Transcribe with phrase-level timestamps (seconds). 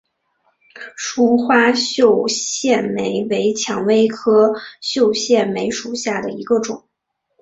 [0.95, 6.87] 疏花绣线梅为蔷薇科绣线梅属下的一个种。